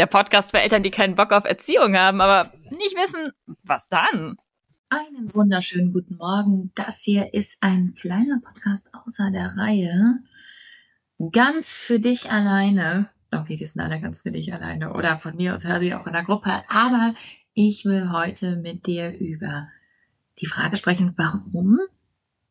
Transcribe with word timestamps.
der 0.00 0.06
Podcast 0.06 0.50
für 0.50 0.60
Eltern, 0.60 0.82
die 0.82 0.90
keinen 0.90 1.14
Bock 1.14 1.30
auf 1.30 1.44
Erziehung 1.44 1.94
haben, 1.94 2.22
aber 2.22 2.50
nicht 2.70 2.96
wissen, 2.96 3.32
was 3.64 3.90
dann. 3.90 4.38
Einen 4.88 5.34
wunderschönen 5.34 5.92
guten 5.92 6.16
Morgen. 6.16 6.72
Das 6.74 7.00
hier 7.00 7.34
ist 7.34 7.58
ein 7.60 7.94
kleiner 7.94 8.40
Podcast 8.40 8.88
außer 8.94 9.30
der 9.30 9.58
Reihe. 9.58 10.20
Ganz 11.32 11.68
für 11.68 12.00
dich 12.00 12.32
alleine. 12.32 13.10
Okay, 13.30 13.56
die 13.56 13.66
sind 13.66 13.82
alle 13.82 14.00
ganz 14.00 14.22
für 14.22 14.32
dich 14.32 14.54
alleine. 14.54 14.94
Oder 14.94 15.18
von 15.18 15.36
mir 15.36 15.54
aus 15.54 15.66
höre 15.66 15.82
ich 15.82 15.94
auch 15.94 16.06
in 16.06 16.14
der 16.14 16.24
Gruppe. 16.24 16.64
Aber 16.68 17.14
ich 17.52 17.84
will 17.84 18.10
heute 18.10 18.56
mit 18.56 18.86
dir 18.86 19.14
über 19.14 19.68
die 20.38 20.46
Frage 20.46 20.78
sprechen, 20.78 21.12
warum 21.18 21.78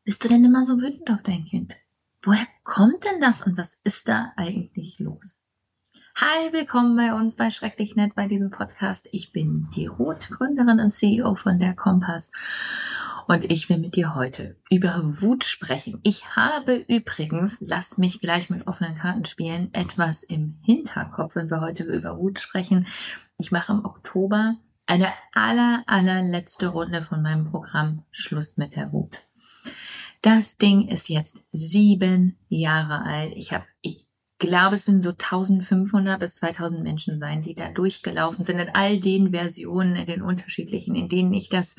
bist 0.03 0.23
du 0.23 0.27
denn 0.27 0.45
immer 0.45 0.67
so 0.67 0.79
wütend 0.79 1.09
auf 1.09 1.23
dein 1.23 1.45
Kind? 1.45 1.75
Woher 2.21 2.45
kommt 2.63 3.05
denn 3.05 3.19
das 3.19 3.41
und 3.41 3.57
was 3.57 3.79
ist 3.83 4.07
da 4.07 4.33
eigentlich 4.35 4.99
los? 4.99 5.38
Hi, 6.21 6.51
willkommen 6.51 6.97
bei 6.97 7.13
uns 7.13 7.37
bei 7.37 7.49
Schrecklich 7.49 7.95
Nett 7.95 8.13
bei 8.13 8.27
diesem 8.27 8.49
Podcast. 8.49 9.07
Ich 9.13 9.31
bin 9.31 9.69
die 9.73 9.85
Roth, 9.85 10.29
Gründerin 10.29 10.81
und 10.81 10.91
CEO 10.91 11.35
von 11.35 11.59
der 11.59 11.73
Kompass. 11.73 12.33
Und 13.29 13.49
ich 13.49 13.69
will 13.69 13.77
mit 13.77 13.95
dir 13.95 14.15
heute 14.15 14.57
über 14.69 15.21
Wut 15.21 15.45
sprechen. 15.45 16.01
Ich 16.03 16.35
habe 16.35 16.75
übrigens, 16.75 17.59
lass 17.61 17.97
mich 17.97 18.19
gleich 18.19 18.49
mit 18.49 18.67
offenen 18.67 18.97
Karten 18.97 19.23
spielen, 19.23 19.73
etwas 19.73 20.23
im 20.23 20.59
Hinterkopf, 20.65 21.35
wenn 21.35 21.49
wir 21.49 21.61
heute 21.61 21.85
über 21.85 22.17
Wut 22.17 22.41
sprechen. 22.41 22.85
Ich 23.37 23.53
mache 23.53 23.71
im 23.71 23.85
Oktober 23.85 24.55
eine 24.87 25.13
aller, 25.31 25.83
allerletzte 25.87 26.67
Runde 26.67 27.01
von 27.01 27.21
meinem 27.21 27.49
Programm 27.49 28.03
Schluss 28.11 28.57
mit 28.57 28.75
der 28.75 28.91
Wut. 28.91 29.23
Das 30.21 30.57
Ding 30.57 30.85
ist 30.85 31.07
jetzt 31.07 31.37
sieben 31.53 32.37
Jahre 32.49 33.03
alt. 33.03 33.31
Ich 33.37 33.53
habe, 33.53 33.63
ich, 33.79 34.08
glaube, 34.39 34.75
es 34.75 34.87
werden 34.87 35.01
so 35.01 35.09
1500 35.09 36.19
bis 36.19 36.35
2000 36.35 36.81
Menschen 36.81 37.19
sein, 37.19 37.41
die 37.41 37.53
da 37.53 37.69
durchgelaufen 37.69 38.45
sind 38.45 38.59
in 38.59 38.69
all 38.73 38.99
den 38.99 39.31
Versionen, 39.31 39.95
in 39.95 40.07
den 40.07 40.21
unterschiedlichen, 40.21 40.95
in 40.95 41.09
denen 41.09 41.33
ich 41.33 41.49
das 41.49 41.75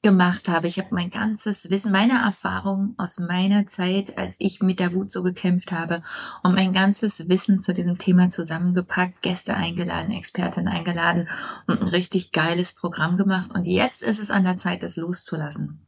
gemacht 0.00 0.48
habe. 0.48 0.68
Ich 0.68 0.78
habe 0.78 0.94
mein 0.94 1.10
ganzes 1.10 1.70
Wissen, 1.70 1.90
meine 1.90 2.22
Erfahrung 2.22 2.94
aus 2.98 3.18
meiner 3.18 3.66
Zeit, 3.66 4.16
als 4.16 4.36
ich 4.38 4.60
mit 4.60 4.78
der 4.78 4.94
Wut 4.94 5.10
so 5.10 5.22
gekämpft 5.22 5.72
habe, 5.72 6.02
und 6.42 6.54
mein 6.54 6.72
ganzes 6.72 7.28
Wissen 7.28 7.58
zu 7.58 7.74
diesem 7.74 7.98
Thema 7.98 8.28
zusammengepackt, 8.30 9.20
Gäste 9.22 9.54
eingeladen, 9.56 10.12
Experten 10.12 10.68
eingeladen 10.68 11.28
und 11.66 11.82
ein 11.82 11.88
richtig 11.88 12.30
geiles 12.30 12.74
Programm 12.74 13.16
gemacht. 13.16 13.50
Und 13.52 13.64
jetzt 13.64 14.02
ist 14.02 14.20
es 14.20 14.30
an 14.30 14.44
der 14.44 14.56
Zeit, 14.56 14.84
das 14.84 14.96
loszulassen. 14.96 15.87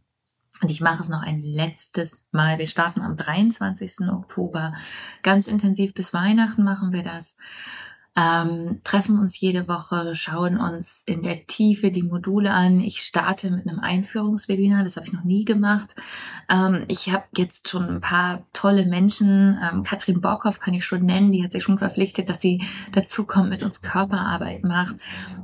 Und 0.62 0.70
ich 0.70 0.80
mache 0.80 1.02
es 1.02 1.08
noch 1.08 1.22
ein 1.22 1.40
letztes 1.42 2.28
Mal. 2.32 2.58
Wir 2.58 2.66
starten 2.66 3.00
am 3.00 3.16
23. 3.16 4.08
Oktober. 4.10 4.74
Ganz 5.22 5.46
intensiv 5.46 5.94
bis 5.94 6.12
Weihnachten 6.12 6.64
machen 6.64 6.92
wir 6.92 7.02
das 7.02 7.36
ähm, 8.16 8.80
treffen 8.82 9.18
uns 9.18 9.38
jede 9.38 9.68
Woche, 9.68 10.14
schauen 10.16 10.58
uns 10.58 11.04
in 11.06 11.22
der 11.22 11.46
Tiefe 11.46 11.92
die 11.92 12.02
Module 12.02 12.52
an. 12.52 12.80
Ich 12.80 13.02
starte 13.02 13.50
mit 13.50 13.68
einem 13.68 13.78
Einführungswebinar, 13.78 14.82
das 14.82 14.96
habe 14.96 15.06
ich 15.06 15.12
noch 15.12 15.22
nie 15.22 15.44
gemacht. 15.44 15.94
Ähm, 16.48 16.84
ich 16.88 17.12
habe 17.12 17.24
jetzt 17.36 17.68
schon 17.68 17.88
ein 17.88 18.00
paar 18.00 18.42
tolle 18.52 18.84
Menschen. 18.84 19.58
Ähm, 19.62 19.84
Katrin 19.84 20.20
Borkow 20.20 20.58
kann 20.58 20.74
ich 20.74 20.84
schon 20.84 21.06
nennen, 21.06 21.30
die 21.30 21.44
hat 21.44 21.52
sich 21.52 21.62
schon 21.62 21.78
verpflichtet, 21.78 22.28
dass 22.28 22.40
sie 22.40 22.62
dazu 22.92 23.26
kommt, 23.26 23.50
mit 23.50 23.62
uns 23.62 23.80
Körperarbeit 23.80 24.64
macht. 24.64 24.96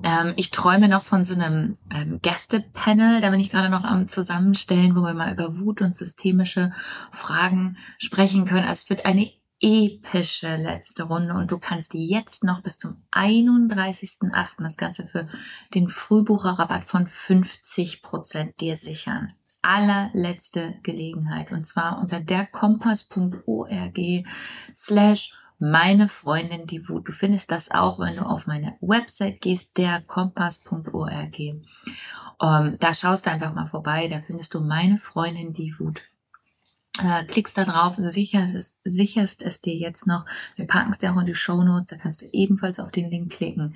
Ähm, 0.03 0.33
ich 0.37 0.51
träume 0.51 0.89
noch 0.89 1.05
von 1.05 1.25
so 1.25 1.35
einem 1.35 1.77
ähm, 1.95 2.19
Gästepanel, 2.21 3.21
da 3.21 3.31
bin 3.31 3.41
ich 3.41 3.51
gerade 3.51 3.71
noch 3.71 3.85
am 3.85 4.09
Zusammenstellen, 4.09 4.97
wo 4.97 5.03
wir 5.03 5.15
mal 5.15 5.33
über 5.33 5.61
Wut 5.61 5.83
und 5.83 5.97
systemische 5.97 6.73
Fragen 7.13 7.77
sprechen 7.99 8.45
können. 8.45 8.67
Also 8.67 8.83
es 8.83 8.91
wird 8.91 9.07
eine 9.07 9.31
epische 9.61 10.57
letzte 10.57 11.05
Runde 11.05 11.35
und 11.35 11.51
du 11.51 11.59
kannst 11.59 11.95
jetzt 11.95 12.45
noch 12.45 12.63
bis 12.63 12.79
zum 12.79 13.03
31.08. 13.13 14.63
das 14.63 14.77
Ganze 14.77 15.07
für 15.07 15.29
den 15.75 15.89
Frühbucherrabatt 15.89 16.85
von 16.85 17.07
50 17.07 18.03
Prozent 18.03 18.61
dir 18.61 18.77
sichern. 18.77 19.33
Allerletzte 19.63 20.79
Gelegenheit 20.83 21.51
und 21.53 21.67
zwar 21.67 21.99
unter 21.99 22.21
derkompass.org 22.21 23.99
slash 24.75 25.35
meine 25.59 26.11
Freundin 26.11 26.67
die 26.67 26.87
Wut. 26.89 27.09
Du 27.09 27.13
findest 27.13 27.51
das 27.51 27.71
auch, 27.71 27.99
wenn 27.99 28.17
du 28.17 28.23
auf 28.23 28.47
meine 28.47 28.77
Website 28.83 29.41
gehst, 29.41 29.79
derkompass.org. 29.79 31.39
Um, 32.39 32.67
ähm, 32.67 32.77
da 32.79 32.93
schaust 32.93 33.25
du 33.25 33.31
einfach 33.31 33.55
mal 33.55 33.67
vorbei, 33.67 34.09
da 34.09 34.21
findest 34.21 34.53
du 34.53 34.61
meine 34.61 34.99
Freundin 34.99 35.55
die 35.55 35.75
Wut 35.79 36.03
äh, 37.03 37.25
klickst 37.25 37.57
da 37.57 37.65
drauf, 37.65 37.95
sicherst, 37.99 38.79
sicherst 38.85 39.43
es 39.43 39.61
dir 39.61 39.75
jetzt 39.75 40.07
noch. 40.07 40.25
Wir 40.57 40.67
packen 40.67 40.93
es 40.93 40.99
dir 40.99 41.13
auch 41.13 41.21
in 41.21 41.27
die 41.27 41.35
Show 41.35 41.63
Notes, 41.63 41.89
da 41.89 41.97
kannst 41.97 42.23
du 42.23 42.27
ebenfalls 42.33 42.81
auf 42.81 42.91
den 42.91 43.11
Link 43.11 43.33
klicken. 43.33 43.75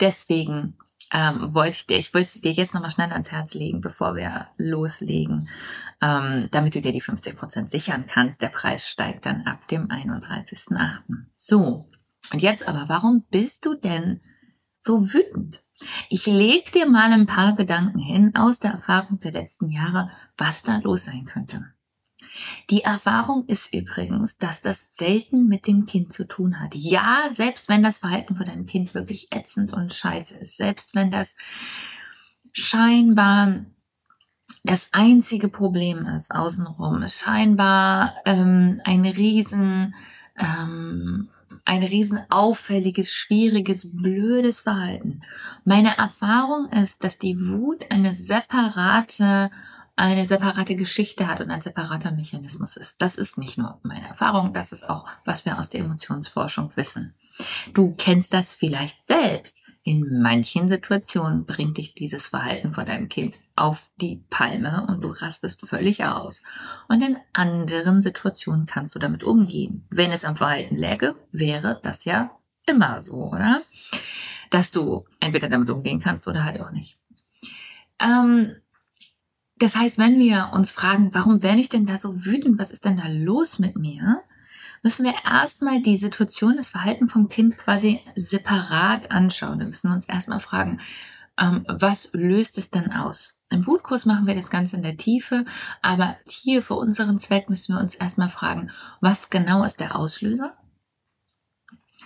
Deswegen 0.00 0.76
ähm, 1.12 1.54
wollte 1.54 1.76
ich 1.76 1.86
dir, 1.86 1.98
ich 1.98 2.14
wollte 2.14 2.30
es 2.34 2.40
dir 2.40 2.52
jetzt 2.52 2.74
nochmal 2.74 2.90
schnell 2.90 3.12
ans 3.12 3.30
Herz 3.30 3.54
legen, 3.54 3.80
bevor 3.80 4.16
wir 4.16 4.48
loslegen, 4.56 5.48
ähm, 6.00 6.48
damit 6.50 6.74
du 6.74 6.82
dir 6.82 6.92
die 6.92 7.02
50% 7.02 7.70
sichern 7.70 8.06
kannst. 8.06 8.42
Der 8.42 8.48
Preis 8.48 8.88
steigt 8.88 9.26
dann 9.26 9.42
ab 9.42 9.68
dem 9.68 9.88
31.8. 9.88 11.02
So, 11.32 11.88
und 12.32 12.42
jetzt 12.42 12.66
aber, 12.66 12.88
warum 12.88 13.24
bist 13.30 13.66
du 13.66 13.74
denn 13.74 14.20
so 14.80 15.12
wütend? 15.12 15.62
Ich 16.08 16.26
leg 16.26 16.72
dir 16.72 16.88
mal 16.88 17.12
ein 17.12 17.26
paar 17.26 17.54
Gedanken 17.54 17.98
hin 17.98 18.34
aus 18.34 18.60
der 18.60 18.72
Erfahrung 18.72 19.20
der 19.20 19.32
letzten 19.32 19.70
Jahre, 19.70 20.10
was 20.36 20.62
da 20.62 20.78
los 20.78 21.04
sein 21.06 21.24
könnte. 21.24 21.64
Die 22.70 22.82
Erfahrung 22.82 23.46
ist 23.46 23.72
übrigens, 23.74 24.36
dass 24.38 24.62
das 24.62 24.96
selten 24.96 25.46
mit 25.46 25.66
dem 25.66 25.86
Kind 25.86 26.12
zu 26.12 26.26
tun 26.26 26.60
hat. 26.60 26.74
Ja, 26.74 27.28
selbst 27.30 27.68
wenn 27.68 27.82
das 27.82 27.98
Verhalten 27.98 28.36
von 28.36 28.46
deinem 28.46 28.66
Kind 28.66 28.94
wirklich 28.94 29.28
ätzend 29.32 29.72
und 29.72 29.92
scheiße 29.92 30.36
ist, 30.36 30.56
selbst 30.56 30.94
wenn 30.94 31.10
das 31.10 31.36
scheinbar 32.52 33.64
das 34.64 34.90
einzige 34.92 35.48
Problem 35.48 36.06
ist 36.06 36.30
außenrum, 36.30 37.02
ist 37.02 37.18
scheinbar 37.18 38.14
ähm, 38.24 38.80
ein 38.84 39.04
riesen 39.04 39.94
ähm, 40.36 41.28
ein 41.64 41.82
riesen 41.82 42.20
auffälliges, 42.28 43.12
schwieriges, 43.12 43.90
blödes 43.96 44.60
Verhalten. 44.60 45.22
Meine 45.64 45.96
Erfahrung 45.96 46.68
ist, 46.70 47.02
dass 47.02 47.18
die 47.18 47.38
Wut 47.38 47.90
eine 47.90 48.12
separate 48.12 49.50
eine 49.96 50.26
separate 50.26 50.76
Geschichte 50.76 51.28
hat 51.28 51.40
und 51.40 51.50
ein 51.50 51.60
separater 51.60 52.10
Mechanismus 52.10 52.76
ist. 52.76 53.00
Das 53.00 53.14
ist 53.14 53.38
nicht 53.38 53.58
nur 53.58 53.78
meine 53.82 54.08
Erfahrung, 54.08 54.52
das 54.52 54.72
ist 54.72 54.88
auch, 54.88 55.06
was 55.24 55.44
wir 55.44 55.58
aus 55.58 55.70
der 55.70 55.80
Emotionsforschung 55.80 56.72
wissen. 56.74 57.14
Du 57.72 57.94
kennst 57.96 58.34
das 58.34 58.54
vielleicht 58.54 59.06
selbst. 59.06 59.58
In 59.86 60.22
manchen 60.22 60.68
Situationen 60.68 61.44
bringt 61.44 61.76
dich 61.76 61.94
dieses 61.94 62.26
Verhalten 62.26 62.72
von 62.72 62.86
deinem 62.86 63.10
Kind 63.10 63.34
auf 63.54 63.90
die 64.00 64.24
Palme 64.30 64.86
und 64.88 65.02
du 65.02 65.08
rastest 65.08 65.60
völlig 65.68 66.04
aus. 66.04 66.42
Und 66.88 67.02
in 67.02 67.18
anderen 67.34 68.00
Situationen 68.00 68.66
kannst 68.66 68.94
du 68.94 68.98
damit 68.98 69.22
umgehen. 69.22 69.86
Wenn 69.90 70.10
es 70.10 70.24
am 70.24 70.36
Verhalten 70.36 70.74
läge, 70.74 71.16
wäre 71.32 71.80
das 71.82 72.06
ja 72.06 72.30
immer 72.66 73.00
so, 73.00 73.30
oder? 73.30 73.62
Dass 74.50 74.70
du 74.70 75.04
entweder 75.20 75.50
damit 75.50 75.68
umgehen 75.68 76.00
kannst 76.00 76.26
oder 76.26 76.44
halt 76.44 76.62
auch 76.62 76.70
nicht. 76.70 76.98
Ähm, 78.00 78.56
das 79.56 79.76
heißt, 79.76 79.98
wenn 79.98 80.18
wir 80.18 80.50
uns 80.52 80.72
fragen, 80.72 81.10
warum 81.12 81.42
werde 81.42 81.60
ich 81.60 81.68
denn 81.68 81.86
da 81.86 81.98
so 81.98 82.24
wütend? 82.24 82.58
Was 82.58 82.72
ist 82.72 82.84
denn 82.84 82.96
da 82.96 83.06
los 83.08 83.58
mit 83.58 83.76
mir? 83.76 84.22
Müssen 84.82 85.04
wir 85.04 85.14
erstmal 85.24 85.80
die 85.80 85.96
Situation, 85.96 86.56
das 86.56 86.68
Verhalten 86.68 87.08
vom 87.08 87.28
Kind 87.28 87.56
quasi 87.56 88.00
separat 88.16 89.10
anschauen. 89.10 89.58
Wir 89.60 89.66
müssen 89.66 89.92
uns 89.92 90.06
erstmal 90.06 90.40
fragen, 90.40 90.80
ähm, 91.38 91.64
was 91.68 92.12
löst 92.12 92.58
es 92.58 92.70
denn 92.70 92.92
aus? 92.92 93.44
Im 93.50 93.66
Wutkurs 93.66 94.04
machen 94.04 94.26
wir 94.26 94.34
das 94.34 94.50
Ganze 94.50 94.76
in 94.76 94.82
der 94.82 94.96
Tiefe, 94.96 95.44
aber 95.82 96.16
hier 96.26 96.62
für 96.62 96.74
unseren 96.74 97.18
Zweck 97.18 97.48
müssen 97.48 97.74
wir 97.74 97.80
uns 97.80 97.94
erstmal 97.94 98.30
fragen, 98.30 98.70
was 99.00 99.30
genau 99.30 99.64
ist 99.64 99.80
der 99.80 99.96
Auslöser? 99.96 100.56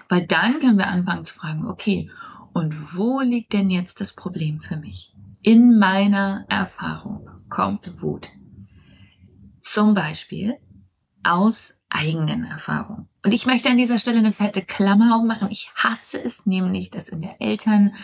Weil 0.08 0.26
dann 0.26 0.60
können 0.60 0.78
wir 0.78 0.86
anfangen 0.86 1.24
zu 1.24 1.34
fragen, 1.34 1.66
okay, 1.66 2.10
und 2.52 2.96
wo 2.96 3.20
liegt 3.20 3.52
denn 3.52 3.70
jetzt 3.70 4.00
das 4.00 4.14
Problem 4.14 4.60
für 4.60 4.76
mich? 4.76 5.14
In 5.42 5.78
meiner 5.78 6.46
Erfahrung 6.48 7.37
kommt 7.48 8.02
Wut. 8.02 8.28
Zum 9.60 9.94
Beispiel 9.94 10.56
aus 11.22 11.82
eigenen 11.90 12.44
Erfahrungen. 12.44 13.08
Und 13.24 13.32
ich 13.32 13.46
möchte 13.46 13.68
an 13.68 13.78
dieser 13.78 13.98
Stelle 13.98 14.18
eine 14.18 14.32
fette 14.32 14.62
Klammer 14.62 15.16
aufmachen. 15.16 15.50
Ich 15.50 15.72
hasse 15.74 16.22
es 16.22 16.46
nämlich, 16.46 16.90
dass 16.90 17.08
in 17.08 17.22
der 17.22 17.40
Eltern 17.40 17.94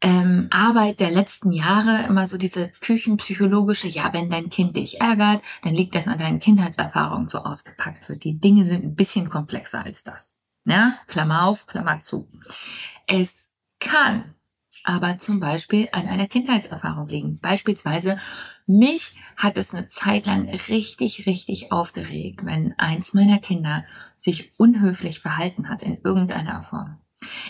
ähm, 0.00 0.48
Arbeit 0.50 1.00
der 1.00 1.10
letzten 1.10 1.52
Jahre 1.52 2.06
immer 2.06 2.26
so 2.26 2.38
diese 2.38 2.72
küchenpsychologische, 2.80 3.88
ja, 3.88 4.12
wenn 4.12 4.30
dein 4.30 4.48
Kind 4.50 4.76
dich 4.76 5.00
ärgert, 5.00 5.42
dann 5.62 5.74
liegt 5.74 5.94
das 5.94 6.06
an 6.06 6.18
deinen 6.18 6.40
Kindheitserfahrungen 6.40 7.28
so 7.28 7.38
ausgepackt 7.38 8.08
wird. 8.08 8.24
Die 8.24 8.40
Dinge 8.40 8.64
sind 8.64 8.84
ein 8.84 8.94
bisschen 8.94 9.28
komplexer 9.28 9.84
als 9.84 10.02
das. 10.04 10.46
Ja, 10.64 10.98
Klammer 11.06 11.44
auf, 11.44 11.66
Klammer 11.66 12.00
zu. 12.00 12.30
Es 13.06 13.50
kann 13.78 14.34
aber 14.84 15.18
zum 15.18 15.40
Beispiel 15.40 15.88
an 15.92 16.06
einer 16.06 16.28
Kindheitserfahrung 16.28 17.08
liegen. 17.08 17.38
Beispielsweise 17.40 18.18
mich 18.66 19.16
hat 19.36 19.56
es 19.56 19.74
eine 19.74 19.88
Zeit 19.88 20.26
lang 20.26 20.48
richtig, 20.68 21.26
richtig 21.26 21.72
aufgeregt, 21.72 22.40
wenn 22.44 22.74
eins 22.78 23.14
meiner 23.14 23.38
Kinder 23.38 23.84
sich 24.16 24.52
unhöflich 24.58 25.20
verhalten 25.20 25.68
hat 25.68 25.82
in 25.82 25.98
irgendeiner 26.04 26.62
Form. 26.62 26.98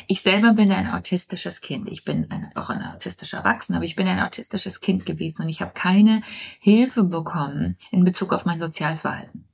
Ich 0.06 0.22
selber 0.22 0.54
bin 0.54 0.72
ein 0.72 0.90
autistisches 0.90 1.60
Kind. 1.60 1.88
Ich 1.90 2.04
bin 2.04 2.30
ein, 2.30 2.50
auch 2.56 2.70
ein 2.70 2.82
autistischer 2.82 3.38
Erwachsener, 3.38 3.76
aber 3.76 3.84
ich 3.84 3.96
bin 3.96 4.08
ein 4.08 4.20
autistisches 4.20 4.80
Kind 4.80 5.06
gewesen 5.06 5.42
und 5.42 5.48
ich 5.48 5.60
habe 5.60 5.72
keine 5.74 6.22
Hilfe 6.58 7.04
bekommen 7.04 7.76
in 7.90 8.04
Bezug 8.04 8.32
auf 8.32 8.44
mein 8.46 8.58
Sozialverhalten 8.58 9.44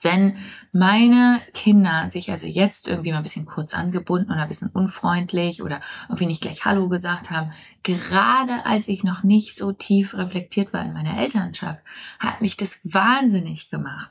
wenn 0.00 0.36
meine 0.72 1.40
Kinder 1.54 2.08
sich 2.10 2.30
also 2.30 2.46
jetzt 2.46 2.88
irgendwie 2.88 3.10
mal 3.10 3.18
ein 3.18 3.22
bisschen 3.22 3.46
kurz 3.46 3.74
angebunden 3.74 4.30
oder 4.30 4.42
ein 4.42 4.48
bisschen 4.48 4.70
unfreundlich 4.70 5.62
oder 5.62 5.80
irgendwie 6.08 6.26
nicht 6.26 6.42
gleich 6.42 6.64
Hallo 6.64 6.88
gesagt 6.88 7.30
haben, 7.30 7.52
gerade 7.82 8.64
als 8.64 8.88
ich 8.88 9.04
noch 9.04 9.22
nicht 9.22 9.56
so 9.56 9.72
tief 9.72 10.14
reflektiert 10.14 10.72
war 10.72 10.82
in 10.84 10.92
meiner 10.92 11.18
Elternschaft, 11.18 11.82
hat 12.18 12.40
mich 12.40 12.56
das 12.56 12.80
wahnsinnig 12.84 13.70
gemacht, 13.70 14.10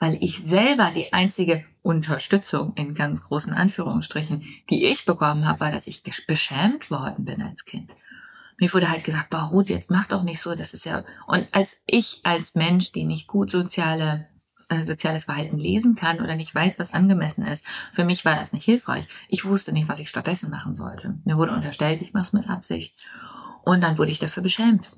weil 0.00 0.16
ich 0.20 0.42
selber 0.42 0.90
die 0.94 1.12
einzige 1.12 1.64
Unterstützung 1.82 2.72
in 2.76 2.94
ganz 2.94 3.24
großen 3.24 3.52
Anführungsstrichen, 3.52 4.42
die 4.70 4.86
ich 4.86 5.04
bekommen 5.04 5.46
habe, 5.46 5.60
war, 5.60 5.70
dass 5.70 5.86
ich 5.86 6.02
beschämt 6.26 6.90
worden 6.90 7.24
bin 7.24 7.42
als 7.42 7.64
Kind. 7.64 7.90
Mir 8.58 8.72
wurde 8.72 8.88
halt 8.88 9.04
gesagt, 9.04 9.34
Ruth, 9.34 9.68
jetzt 9.68 9.90
mach 9.90 10.06
doch 10.06 10.22
nicht 10.22 10.40
so, 10.40 10.54
das 10.54 10.74
ist 10.74 10.86
ja, 10.86 11.04
und 11.26 11.46
als 11.52 11.82
ich 11.86 12.20
als 12.22 12.54
Mensch, 12.54 12.92
die 12.92 13.04
nicht 13.04 13.26
gut 13.26 13.50
soziale 13.50 14.28
soziales 14.82 15.24
Verhalten 15.24 15.58
lesen 15.58 15.94
kann 15.94 16.20
oder 16.20 16.36
nicht 16.36 16.54
weiß, 16.54 16.78
was 16.78 16.94
angemessen 16.94 17.46
ist. 17.46 17.64
Für 17.92 18.04
mich 18.04 18.24
war 18.24 18.36
das 18.36 18.52
nicht 18.52 18.64
hilfreich. 18.64 19.06
Ich 19.28 19.44
wusste 19.44 19.72
nicht, 19.72 19.88
was 19.88 19.98
ich 19.98 20.08
stattdessen 20.08 20.50
machen 20.50 20.74
sollte. 20.74 21.18
Mir 21.24 21.36
wurde 21.36 21.52
unterstellt, 21.52 22.02
ich 22.02 22.12
mache 22.12 22.24
es 22.24 22.32
mit 22.32 22.48
Absicht. 22.48 23.08
Und 23.62 23.80
dann 23.80 23.98
wurde 23.98 24.10
ich 24.10 24.18
dafür 24.18 24.42
beschämt. 24.42 24.90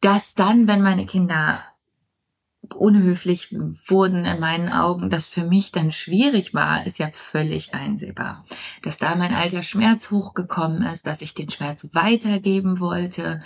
Dass 0.00 0.34
dann, 0.34 0.66
wenn 0.66 0.82
meine 0.82 1.06
Kinder 1.06 1.62
unhöflich 2.76 3.54
wurden 3.86 4.24
in 4.24 4.40
meinen 4.40 4.68
Augen, 4.68 5.10
das 5.10 5.26
für 5.26 5.44
mich 5.44 5.72
dann 5.72 5.92
schwierig 5.92 6.54
war, 6.54 6.86
ist 6.86 6.98
ja 6.98 7.08
völlig 7.12 7.74
einsehbar. 7.74 8.44
Dass 8.82 8.98
da 8.98 9.14
mein 9.14 9.34
alter 9.34 9.62
Schmerz 9.62 10.10
hochgekommen 10.10 10.82
ist, 10.82 11.06
dass 11.06 11.22
ich 11.22 11.34
den 11.34 11.50
Schmerz 11.50 11.88
weitergeben 11.92 12.80
wollte, 12.80 13.42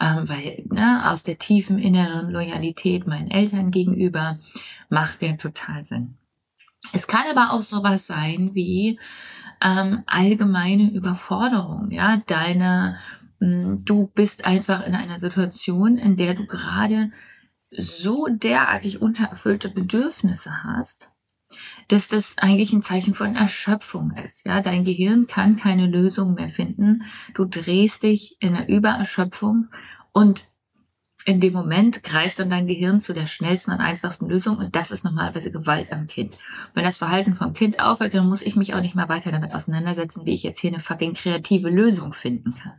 ähm, 0.00 0.28
weil 0.28 0.64
ne, 0.70 1.10
aus 1.10 1.22
der 1.22 1.38
tiefen 1.38 1.78
inneren 1.78 2.30
Loyalität 2.30 3.06
meinen 3.06 3.30
Eltern 3.30 3.70
gegenüber 3.70 4.38
macht 4.88 5.22
ja 5.22 5.32
total 5.36 5.84
Sinn. 5.84 6.16
Es 6.92 7.06
kann 7.06 7.24
aber 7.30 7.52
auch 7.52 7.62
sowas 7.62 8.06
sein 8.06 8.50
wie 8.54 8.98
ähm, 9.60 10.02
allgemeine 10.06 10.90
Überforderung, 10.90 11.90
ja, 11.90 12.20
deine, 12.26 12.98
hm, 13.38 13.84
du 13.84 14.10
bist 14.14 14.46
einfach 14.46 14.86
in 14.86 14.94
einer 14.94 15.18
Situation, 15.18 15.98
in 15.98 16.16
der 16.16 16.34
du 16.34 16.46
gerade 16.46 17.10
so 17.70 18.26
derartig 18.28 19.00
untererfüllte 19.00 19.68
Bedürfnisse 19.68 20.64
hast, 20.64 21.10
dass 21.88 22.08
das 22.08 22.38
eigentlich 22.38 22.72
ein 22.72 22.82
Zeichen 22.82 23.14
von 23.14 23.34
Erschöpfung 23.34 24.12
ist. 24.12 24.46
Ja, 24.46 24.60
dein 24.60 24.84
Gehirn 24.84 25.26
kann 25.26 25.56
keine 25.56 25.86
Lösung 25.86 26.34
mehr 26.34 26.48
finden. 26.48 27.02
Du 27.34 27.44
drehst 27.44 28.02
dich 28.02 28.36
in 28.40 28.54
der 28.54 28.68
Übererschöpfung 28.68 29.68
und 30.12 30.44
in 31.26 31.40
dem 31.40 31.52
Moment 31.52 32.02
greift 32.02 32.38
dann 32.38 32.48
dein 32.48 32.66
Gehirn 32.66 33.00
zu 33.00 33.12
der 33.12 33.26
schnellsten 33.26 33.72
und 33.72 33.80
einfachsten 33.80 34.28
Lösung 34.28 34.56
und 34.56 34.74
das 34.74 34.90
ist 34.90 35.04
normalerweise 35.04 35.52
Gewalt 35.52 35.92
am 35.92 36.06
Kind. 36.06 36.38
Wenn 36.72 36.84
das 36.84 36.96
Verhalten 36.96 37.34
vom 37.34 37.52
Kind 37.52 37.78
aufhört, 37.78 38.14
dann 38.14 38.28
muss 38.28 38.42
ich 38.42 38.56
mich 38.56 38.74
auch 38.74 38.80
nicht 38.80 38.94
mehr 38.94 39.08
weiter 39.08 39.30
damit 39.30 39.52
auseinandersetzen, 39.52 40.24
wie 40.24 40.32
ich 40.32 40.42
jetzt 40.42 40.60
hier 40.60 40.70
eine 40.70 40.80
fucking 40.80 41.14
kreative 41.14 41.68
Lösung 41.68 42.14
finden 42.14 42.54
kann. 42.54 42.72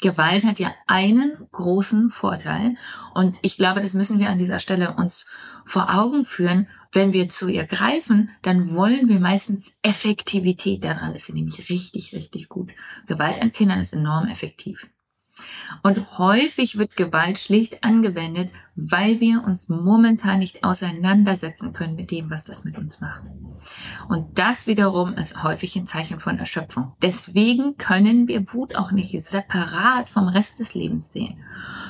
Gewalt 0.00 0.44
hat 0.44 0.60
ja 0.60 0.72
einen 0.86 1.32
großen 1.50 2.10
Vorteil 2.10 2.76
und 3.14 3.36
ich 3.42 3.56
glaube, 3.56 3.82
das 3.82 3.94
müssen 3.94 4.20
wir 4.20 4.30
an 4.30 4.38
dieser 4.38 4.60
Stelle 4.60 4.94
uns 4.94 5.28
vor 5.66 5.92
Augen 5.92 6.24
führen. 6.24 6.68
Wenn 6.92 7.12
wir 7.12 7.28
zu 7.28 7.48
ihr 7.48 7.66
greifen, 7.66 8.30
dann 8.42 8.74
wollen 8.74 9.08
wir 9.08 9.20
meistens 9.20 9.74
Effektivität. 9.82 10.84
Daran 10.84 11.14
ist 11.14 11.26
sie 11.26 11.32
nämlich 11.32 11.68
richtig, 11.70 12.14
richtig 12.14 12.48
gut. 12.48 12.70
Gewalt 13.06 13.40
an 13.40 13.52
Kindern 13.52 13.80
ist 13.80 13.92
enorm 13.92 14.28
effektiv. 14.28 14.88
Und 15.82 16.18
häufig 16.18 16.78
wird 16.78 16.96
Gewalt 16.96 17.38
schlicht 17.38 17.84
angewendet, 17.84 18.50
weil 18.76 19.20
wir 19.20 19.44
uns 19.44 19.68
momentan 19.68 20.38
nicht 20.38 20.64
auseinandersetzen 20.64 21.72
können 21.72 21.96
mit 21.96 22.10
dem, 22.10 22.30
was 22.30 22.44
das 22.44 22.64
mit 22.64 22.78
uns 22.78 23.00
macht. 23.00 23.22
Und 24.08 24.38
das 24.38 24.66
wiederum 24.66 25.14
ist 25.14 25.42
häufig 25.42 25.76
ein 25.76 25.86
Zeichen 25.86 26.18
von 26.18 26.38
Erschöpfung. 26.38 26.92
Deswegen 27.02 27.76
können 27.76 28.26
wir 28.26 28.52
Wut 28.52 28.74
auch 28.74 28.90
nicht 28.90 29.12
separat 29.22 30.08
vom 30.08 30.28
Rest 30.28 30.60
des 30.60 30.74
Lebens 30.74 31.12
sehen. 31.12 31.42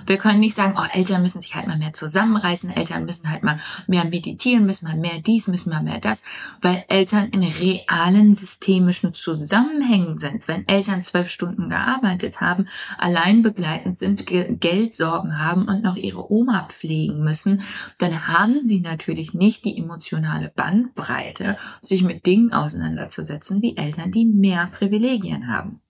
Wir 0.07 0.17
können 0.17 0.41
nicht 0.41 0.57
sagen, 0.57 0.75
oh, 0.77 0.87
Eltern 0.93 1.23
müssen 1.23 1.41
sich 1.41 1.55
halt 1.55 1.69
mal 1.69 1.79
mehr 1.79 1.93
zusammenreißen, 1.93 2.71
Eltern 2.71 3.05
müssen 3.05 3.31
halt 3.31 3.43
mal 3.43 3.61
mehr 3.87 4.05
meditieren, 4.05 4.67
müssen 4.67 4.87
mal 4.87 4.97
mehr 4.97 5.21
dies, 5.21 5.47
müssen 5.47 5.71
mal 5.71 5.83
mehr 5.83 6.01
das, 6.01 6.23
weil 6.61 6.85
Eltern 6.89 7.29
in 7.29 7.45
realen 7.45 8.35
systemischen 8.35 9.15
Zusammenhängen 9.15 10.19
sind. 10.19 10.49
Wenn 10.49 10.67
Eltern 10.67 11.03
zwölf 11.05 11.31
Stunden 11.31 11.69
gearbeitet 11.69 12.41
haben, 12.41 12.67
allein 12.99 13.43
begleitend 13.71 13.99
sind, 13.99 14.27
Geldsorgen 14.61 15.39
haben 15.39 15.69
und 15.69 15.83
noch 15.83 15.97
ihre 15.97 16.31
Oma 16.33 16.67
pflegen 16.69 17.23
müssen, 17.23 17.63
dann 17.99 18.27
haben 18.27 18.61
sie 18.61 18.81
natürlich 18.81 19.35
nicht 19.35 19.65
die 19.65 19.79
emotionale 19.79 20.53
Bandbreite, 20.55 21.57
sich 21.81 22.03
mit 22.03 22.27
Dingen 22.27 22.53
auseinanderzusetzen, 22.53 23.63
wie 23.63 23.77
Eltern, 23.77 24.11
die 24.11 24.27
mehr 24.27 24.69
Privilegien 24.73 25.49
haben. 25.49 25.81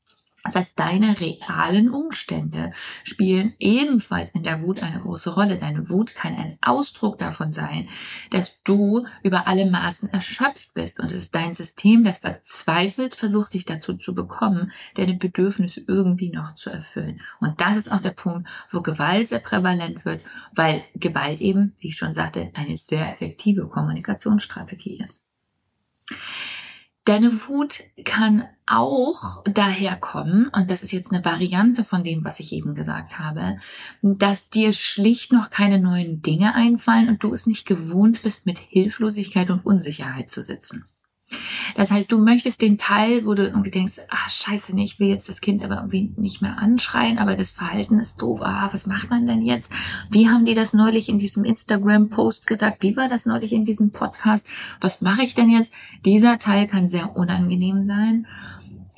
Das 0.44 0.54
heißt, 0.54 0.78
deine 0.78 1.20
realen 1.20 1.90
Umstände 1.90 2.73
spielen 3.04 3.54
ebenfalls 3.59 4.30
in 4.30 4.42
der 4.42 4.62
Wut 4.62 4.82
eine 4.82 5.00
große 5.00 5.35
Rolle. 5.35 5.59
Deine 5.59 5.88
Wut 5.90 6.14
kann 6.14 6.35
ein 6.35 6.59
Ausdruck 6.62 7.18
davon 7.18 7.52
sein, 7.52 7.88
dass 8.30 8.62
du 8.62 9.06
über 9.23 9.47
alle 9.47 9.70
Maßen 9.70 10.09
erschöpft 10.11 10.73
bist 10.73 10.99
und 10.99 11.12
es 11.12 11.18
ist 11.25 11.35
dein 11.35 11.54
System, 11.54 12.04
das 12.04 12.18
verzweifelt 12.18 13.14
versucht, 13.14 13.52
dich 13.54 13.66
dazu 13.66 13.94
zu 13.94 14.14
bekommen, 14.14 14.73
deine 14.94 15.14
Bedürfnisse 15.14 15.82
irgendwie 15.87 16.30
noch 16.30 16.54
zu 16.54 16.70
erfüllen. 16.70 17.20
Und 17.40 17.61
das 17.61 17.76
ist 17.76 17.92
auch 17.92 18.02
der 18.02 18.11
Punkt, 18.11 18.49
wo 18.70 18.80
Gewalt 18.80 19.28
sehr 19.28 19.40
prävalent 19.40 20.04
wird, 20.04 20.23
weil 20.54 20.82
Gewalt 20.94 21.40
eben, 21.40 21.75
wie 21.80 21.88
ich 21.88 21.97
schon 21.97 22.14
sagte, 22.14 22.50
eine 22.54 22.78
sehr 22.78 23.12
effektive 23.12 23.68
Kommunikationsstrategie 23.68 25.02
ist. 25.04 25.29
Deine 27.04 27.49
Wut 27.49 27.80
kann 28.04 28.47
auch 28.66 29.42
daherkommen, 29.45 30.49
und 30.49 30.71
das 30.71 30.83
ist 30.83 30.92
jetzt 30.92 31.12
eine 31.12 31.25
Variante 31.25 31.83
von 31.83 32.04
dem, 32.04 32.25
was 32.25 32.40
ich 32.40 32.52
eben 32.52 32.75
gesagt 32.75 33.19
habe, 33.19 33.57
dass 34.02 34.50
dir 34.50 34.73
schlicht 34.73 35.33
noch 35.33 35.50
keine 35.50 35.80
neuen 35.80 36.23
Dinge 36.23 36.54
einfallen 36.54 37.09
und 37.09 37.23
du 37.23 37.33
es 37.33 37.47
nicht 37.47 37.66
gewohnt 37.66 38.23
bist, 38.23 38.47
mit 38.47 38.59
Hilflosigkeit 38.59 39.50
und 39.50 39.64
Unsicherheit 39.64 40.30
zu 40.30 40.42
sitzen. 40.42 40.85
Das 41.74 41.90
heißt, 41.90 42.10
du 42.10 42.18
möchtest 42.18 42.62
den 42.62 42.78
Teil, 42.78 43.24
wo 43.24 43.34
du 43.34 43.46
irgendwie 43.46 43.70
denkst, 43.70 44.00
ach 44.08 44.28
scheiße, 44.28 44.74
nee, 44.74 44.84
ich 44.84 45.00
will 45.00 45.08
jetzt 45.08 45.28
das 45.28 45.40
Kind 45.40 45.64
aber 45.64 45.76
irgendwie 45.76 46.12
nicht 46.16 46.42
mehr 46.42 46.58
anschreien, 46.58 47.18
aber 47.18 47.36
das 47.36 47.50
Verhalten 47.50 47.98
ist 47.98 48.20
doof. 48.20 48.40
Ah, 48.42 48.68
was 48.72 48.86
macht 48.86 49.10
man 49.10 49.26
denn 49.26 49.42
jetzt? 49.42 49.70
Wie 50.10 50.28
haben 50.28 50.44
die 50.44 50.54
das 50.54 50.72
neulich 50.72 51.08
in 51.08 51.18
diesem 51.18 51.44
Instagram-Post 51.44 52.46
gesagt? 52.46 52.82
Wie 52.82 52.96
war 52.96 53.08
das 53.08 53.26
neulich 53.26 53.52
in 53.52 53.64
diesem 53.64 53.90
Podcast? 53.90 54.46
Was 54.80 55.00
mache 55.00 55.22
ich 55.22 55.34
denn 55.34 55.50
jetzt? 55.50 55.72
Dieser 56.04 56.38
Teil 56.38 56.66
kann 56.68 56.88
sehr 56.88 57.16
unangenehm 57.16 57.84
sein 57.84 58.26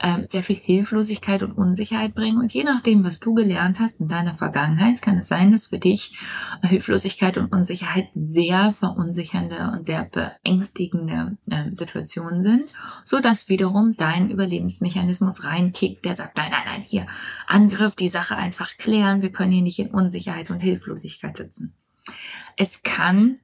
ähm, 0.02 0.26
sehr 0.26 0.42
viel 0.42 0.56
Hilflosigkeit 0.56 1.42
und 1.42 1.52
Unsicherheit 1.52 2.14
bringen. 2.14 2.38
Und 2.38 2.52
je 2.52 2.64
nachdem, 2.64 3.04
was 3.04 3.20
du 3.20 3.34
gelernt 3.34 3.78
hast 3.78 4.00
in 4.00 4.08
deiner 4.08 4.34
Vergangenheit, 4.34 5.00
kann 5.00 5.18
es 5.18 5.28
sein, 5.28 5.52
dass 5.52 5.68
für 5.68 5.78
dich 5.78 6.18
Hilflosigkeit 6.62 7.38
und 7.38 7.52
Unsicherheit 7.52 8.08
sehr 8.14 8.72
verunsichernde 8.72 9.70
und 9.72 9.86
sehr 9.86 10.04
beängstigende 10.04 11.38
äh, 11.48 11.70
Situationen 11.72 12.42
sind, 12.42 12.72
so 13.04 13.20
dass 13.20 13.48
wiederum 13.48 13.94
dein 13.96 14.30
Überlebensmechanismus 14.30 15.44
reinkickt, 15.44 16.04
der 16.04 16.16
sagt, 16.16 16.36
nein, 16.36 16.50
nein, 16.50 16.64
nein, 16.66 16.84
hier 16.84 17.06
Angriff, 17.46 17.94
die 17.94 18.08
Sache 18.08 18.36
einfach 18.36 18.76
klären, 18.76 19.22
wir 19.22 19.30
können 19.30 19.52
hier 19.52 19.62
nicht 19.62 19.78
in 19.78 19.90
Unsicherheit 19.90 20.50
und 20.50 20.60
Hilflosigkeit 20.60 21.36
sitzen. 21.36 21.74
Es 22.56 22.82
kann 22.82 23.38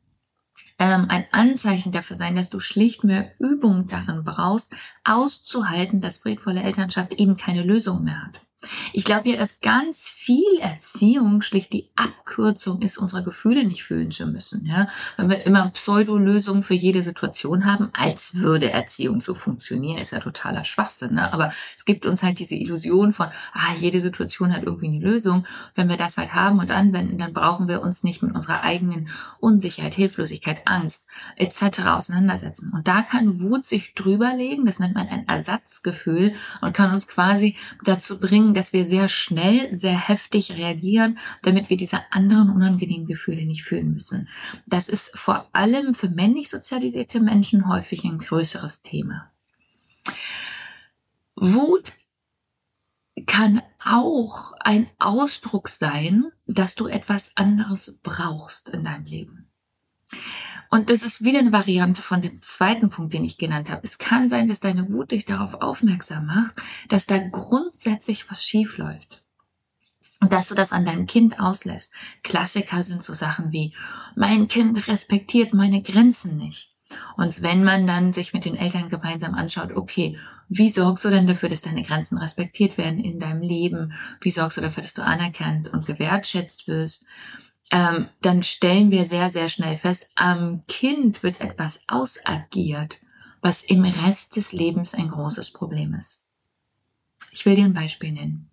ähm, 0.79 1.07
ein 1.09 1.27
Anzeichen 1.33 1.93
dafür 1.93 2.17
sein, 2.17 2.37
dass 2.37 2.51
du 2.51 2.61
schlicht 2.61 3.05
mehr 3.05 3.33
Übung 3.39 3.89
darin 3.89 4.25
brauchst, 4.25 4.73
auszuhalten, 5.05 6.01
dass 6.01 6.19
friedvolle 6.19 6.63
Elternschaft 6.63 7.15
eben 7.15 7.37
keine 7.37 7.63
Lösung 7.63 8.05
mehr 8.05 8.23
hat. 8.23 8.48
Ich 8.93 9.05
glaube 9.05 9.29
ja, 9.29 9.37
dass 9.37 9.61
ganz 9.61 10.09
viel 10.09 10.59
Erziehung 10.61 11.43
schlicht 11.43 11.73
die 11.73 11.89
Abkürzung 11.95 12.83
ist, 12.83 12.99
unsere 12.99 13.23
Gefühle 13.23 13.65
nicht 13.65 13.85
fühlen 13.85 14.11
zu 14.11 14.27
müssen. 14.27 14.67
Ja? 14.67 14.89
Wenn 15.17 15.31
wir 15.31 15.47
immer 15.47 15.71
Pseudolösungen 15.71 16.65
für 16.65 16.75
jede 16.75 17.03
Situation 17.03 17.67
haben, 17.67 17.91
als 17.93 18.35
würde 18.35 18.71
Erziehung 18.71 19.21
so 19.21 19.35
funktionieren, 19.35 19.99
ist 19.99 20.11
ja 20.11 20.19
totaler 20.19 20.65
Schwachsinn. 20.65 21.15
Ne? 21.15 21.33
Aber 21.33 21.53
es 21.77 21.85
gibt 21.85 22.05
uns 22.05 22.25
halt 22.25 22.41
diese 22.41 22.57
Illusion 22.57 23.13
von, 23.13 23.29
ah, 23.53 23.75
jede 23.79 24.01
Situation 24.01 24.53
hat 24.53 24.65
irgendwie 24.65 24.89
eine 24.89 24.99
Lösung. 24.99 25.47
Wenn 25.77 25.89
wir 25.89 25.97
das 25.97 26.17
halt 26.17 26.35
haben 26.35 26.59
und 26.59 26.73
anwenden, 26.73 27.19
dann 27.19 27.33
brauchen 27.33 27.69
wir 27.69 27.81
uns 27.81 28.03
nicht 28.03 28.25
mit 28.25 28.35
unserer 28.35 28.63
eigenen 28.63 29.09
Unsicherheit, 29.39 29.95
Hilflosigkeit, 29.95 30.63
Angst 30.67 31.07
etc. 31.37 31.87
auseinandersetzen. 31.87 32.73
Und 32.75 32.89
da 32.89 33.03
kann 33.03 33.41
Wut 33.41 33.65
sich 33.65 33.95
drüberlegen, 33.95 34.67
das 34.67 34.81
nennt 34.81 34.95
man 34.95 35.07
ein 35.07 35.29
Ersatzgefühl 35.29 36.35
und 36.61 36.75
kann 36.75 36.93
uns 36.93 37.07
quasi 37.07 37.57
dazu 37.85 38.19
bringen, 38.19 38.48
bringen, 38.49 38.55
dass 38.55 38.73
wir 38.73 38.85
sehr 38.85 39.09
schnell, 39.09 39.77
sehr 39.79 40.09
heftig 40.09 40.53
reagieren, 40.53 41.19
damit 41.43 41.71
wir 41.71 41.77
diese 41.77 42.01
anderen 42.11 42.51
unangenehmen 42.51 43.07
Gefühle 43.07 43.45
nicht 43.45 43.63
fühlen 43.63 43.93
müssen. 43.93 44.29
Das 44.67 44.89
ist 44.89 45.17
vor 45.17 45.49
allem 45.53 45.95
für 45.95 46.09
männlich 46.09 46.49
sozialisierte 46.49 47.21
Menschen 47.21 47.69
häufig 47.69 48.05
ein 48.05 48.19
größeres 48.19 48.83
Thema. 48.83 49.31
Wut 51.37 51.93
kann 53.27 53.63
auch 53.85 54.53
ein 54.61 54.89
Ausdruck 54.99 55.69
sein, 55.69 56.25
dass 56.47 56.75
du 56.75 56.87
etwas 56.87 57.37
anderes 57.37 58.01
brauchst 58.03 58.69
in 58.69 58.85
deinem 58.85 59.05
Leben. 59.05 59.49
Und 60.71 60.91
das 60.91 61.03
ist 61.03 61.25
wieder 61.25 61.39
eine 61.39 61.53
Variante 61.53 62.03
von 62.03 62.21
dem 62.21 62.43
zweiten 62.43 62.91
Punkt, 62.91 63.15
den 63.15 63.25
ich 63.25 63.39
genannt 63.39 63.71
habe. 63.71 63.81
Es 63.85 63.99
kann 63.99 64.29
sein, 64.29 64.49
dass 64.49 64.61
deine 64.61 64.91
Wut 64.91 65.13
dich 65.13 65.25
darauf 65.25 65.55
aufmerksam 65.55 66.27
macht, 66.27 66.55
dass 66.89 67.07
da 67.07 67.19
grundsätzlich 67.19 68.31
was 68.31 68.45
schief 68.45 68.77
läuft. 68.77 69.23
Und 70.21 70.33
dass 70.33 70.49
du 70.49 70.55
das 70.55 70.73
an 70.73 70.85
deinem 70.85 71.07
Kind 71.07 71.39
auslässt. 71.39 71.93
Klassiker 72.25 72.83
sind 72.83 73.05
so 73.05 73.15
Sachen 73.15 73.53
wie, 73.53 73.73
mein 74.17 74.49
Kind 74.49 74.89
respektiert 74.89 75.55
meine 75.55 75.81
Grenzen 75.83 76.37
nicht. 76.37 76.75
Und 77.17 77.41
wenn 77.43 77.63
man 77.63 77.87
dann 77.87 78.13
sich 78.13 78.33
mit 78.33 78.45
den 78.45 78.57
Eltern 78.57 78.89
gemeinsam 78.89 79.35
anschaut, 79.35 79.73
okay, 79.77 80.19
wie 80.49 80.71
sorgst 80.71 81.05
du 81.05 81.11
denn 81.11 81.27
dafür, 81.27 81.51
dass 81.51 81.61
deine 81.61 81.83
Grenzen 81.83 82.17
respektiert 82.17 82.79
werden 82.79 82.99
in 82.99 83.21
deinem 83.21 83.43
Leben? 83.43 83.93
Wie 84.21 84.31
sorgst 84.31 84.57
du 84.57 84.63
dafür, 84.63 84.83
dass 84.83 84.95
du 84.95 85.05
anerkannt 85.05 85.69
und 85.69 85.85
gewertschätzt 85.87 86.67
wirst? 86.67 87.05
Ähm, 87.71 88.09
dann 88.23 88.43
stellen 88.43 88.91
wir 88.91 89.05
sehr, 89.05 89.31
sehr 89.31 89.49
schnell 89.49 89.77
fest, 89.77 90.11
am 90.15 90.65
Kind 90.67 91.23
wird 91.23 91.41
etwas 91.41 91.83
ausagiert, 91.87 92.97
was 93.43 93.63
im 93.63 93.85
Rest 93.85 94.37
des 94.37 94.53
Lebens 94.53 94.95
ein 94.95 95.11
großes 95.11 95.53
Problem 95.53 95.95
ist. 95.95 96.27
Ich 97.31 97.45
will 97.45 97.57
dir 97.57 97.65
ein 97.65 97.75
Beispiel 97.75 98.13
nennen. 98.13 98.51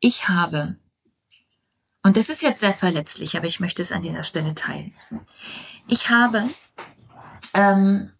Ich 0.00 0.28
habe, 0.28 0.76
und 2.02 2.16
das 2.16 2.28
ist 2.28 2.42
jetzt 2.42 2.60
sehr 2.60 2.74
verletzlich, 2.74 3.36
aber 3.36 3.46
ich 3.46 3.58
möchte 3.58 3.82
es 3.82 3.92
an 3.92 4.02
dieser 4.02 4.24
Stelle 4.24 4.54
teilen. 4.54 4.92
Ich 5.88 6.10
habe 6.10 6.42
ähm, 7.54 8.10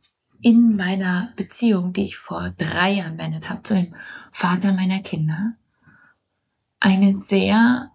in 0.41 0.77
meiner 0.77 1.33
Beziehung, 1.37 1.93
die 1.93 2.05
ich 2.05 2.17
vor 2.17 2.55
drei 2.57 2.93
Jahren 2.93 3.19
beendet 3.19 3.51
habe, 3.51 3.63
zu 3.63 3.75
dem 3.75 3.95
Vater 4.33 4.73
meiner 4.73 5.01
Kinder, 5.01 5.55
eine 6.81 7.15
sehr 7.15 7.91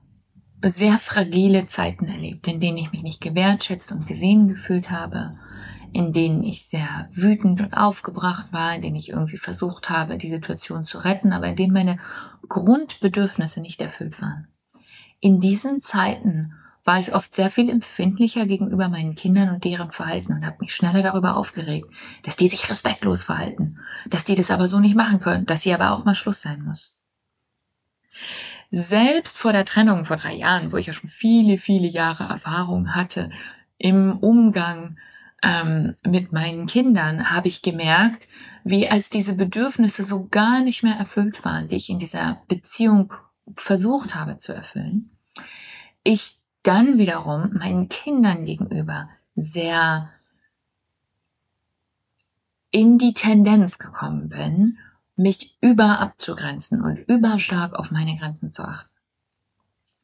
sehr 0.69 0.99
fragile 0.99 1.67
Zeiten 1.67 2.07
erlebt, 2.07 2.10
in 2.45 2.59
denen 2.59 2.77
ich 2.77 2.91
mich 2.91 3.03
nicht 3.03 3.21
gewertschätzt 3.21 3.91
und 3.91 4.07
gesehen 4.07 4.47
gefühlt 4.47 4.89
habe, 4.89 5.37
in 5.93 6.13
denen 6.13 6.43
ich 6.43 6.65
sehr 6.65 7.09
wütend 7.13 7.61
und 7.61 7.73
aufgebracht 7.73 8.47
war, 8.51 8.75
in 8.75 8.81
denen 8.81 8.95
ich 8.95 9.09
irgendwie 9.09 9.37
versucht 9.37 9.89
habe, 9.89 10.17
die 10.17 10.29
Situation 10.29 10.85
zu 10.85 10.99
retten, 10.99 11.33
aber 11.33 11.47
in 11.47 11.55
denen 11.55 11.73
meine 11.73 11.99
Grundbedürfnisse 12.47 13.61
nicht 13.61 13.81
erfüllt 13.81 14.21
waren. 14.21 14.47
In 15.19 15.41
diesen 15.41 15.81
Zeiten 15.81 16.53
war 16.83 16.99
ich 16.99 17.13
oft 17.13 17.35
sehr 17.35 17.51
viel 17.51 17.69
empfindlicher 17.69 18.47
gegenüber 18.47 18.89
meinen 18.89 19.15
Kindern 19.15 19.49
und 19.49 19.63
deren 19.63 19.91
Verhalten 19.91 20.33
und 20.33 20.45
habe 20.45 20.57
mich 20.61 20.73
schneller 20.73 21.03
darüber 21.03 21.37
aufgeregt, 21.37 21.87
dass 22.23 22.37
die 22.37 22.47
sich 22.47 22.69
respektlos 22.69 23.23
verhalten, 23.23 23.79
dass 24.09 24.25
die 24.25 24.35
das 24.35 24.49
aber 24.49 24.67
so 24.67 24.79
nicht 24.79 24.95
machen 24.95 25.19
können, 25.19 25.45
dass 25.45 25.61
sie 25.61 25.73
aber 25.73 25.91
auch 25.91 26.05
mal 26.05 26.15
Schluss 26.15 26.41
sein 26.41 26.63
muss. 26.63 26.97
Selbst 28.71 29.37
vor 29.37 29.51
der 29.51 29.65
Trennung 29.65 30.05
vor 30.05 30.15
drei 30.15 30.33
Jahren, 30.33 30.71
wo 30.71 30.77
ich 30.77 30.87
ja 30.87 30.93
schon 30.93 31.09
viele, 31.09 31.57
viele 31.57 31.87
Jahre 31.87 32.23
Erfahrung 32.23 32.95
hatte 32.95 33.29
im 33.77 34.17
Umgang 34.19 34.97
ähm, 35.43 35.95
mit 36.03 36.31
meinen 36.31 36.67
Kindern, 36.67 37.31
habe 37.31 37.49
ich 37.49 37.61
gemerkt, 37.61 38.29
wie 38.63 38.87
als 38.87 39.09
diese 39.09 39.35
Bedürfnisse 39.35 40.03
so 40.03 40.27
gar 40.27 40.61
nicht 40.61 40.83
mehr 40.83 40.95
erfüllt 40.95 41.43
waren, 41.43 41.67
die 41.67 41.75
ich 41.75 41.89
in 41.89 41.99
dieser 41.99 42.43
Beziehung 42.47 43.13
versucht 43.57 44.15
habe 44.15 44.37
zu 44.37 44.53
erfüllen, 44.53 45.09
ich 46.03 46.37
dann 46.63 46.97
wiederum 46.97 47.53
meinen 47.53 47.89
Kindern 47.89 48.45
gegenüber 48.45 49.09
sehr 49.35 50.11
in 52.69 52.97
die 52.97 53.13
Tendenz 53.13 53.79
gekommen 53.79 54.29
bin 54.29 54.77
mich 55.21 55.57
über 55.61 55.99
abzugrenzen 55.99 56.81
und 56.81 56.97
überstark 57.07 57.73
auf 57.73 57.91
meine 57.91 58.17
Grenzen 58.17 58.51
zu 58.51 58.63
achten. 58.63 58.89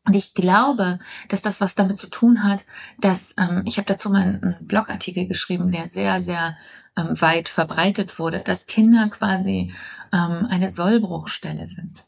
Und 0.06 0.16
ich 0.16 0.34
glaube, 0.34 1.00
dass 1.28 1.42
das 1.42 1.60
was 1.60 1.76
damit 1.76 1.98
zu 1.98 2.08
tun 2.08 2.44
hat, 2.44 2.66
dass 3.00 3.36
ähm, 3.38 3.64
ich 3.66 3.78
habe 3.78 3.88
dazu 3.88 4.10
mal 4.10 4.22
einen 4.22 4.56
Blogartikel 4.62 5.28
geschrieben, 5.28 5.72
der 5.72 5.90
sehr, 5.90 6.22
sehr 6.22 6.58
ähm, 6.96 7.20
weit 7.20 7.50
verbreitet 7.50 8.18
wurde, 8.18 8.40
dass 8.40 8.68
Kinder 8.68 9.10
quasi 9.10 9.74
ähm, 10.14 10.48
eine 10.50 10.72
Sollbruchstelle 10.72 11.68
sind. 11.68 12.04